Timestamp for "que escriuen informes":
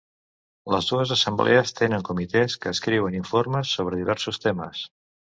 2.63-3.75